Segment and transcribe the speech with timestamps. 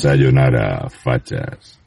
[0.00, 1.79] Sayonara, fachas.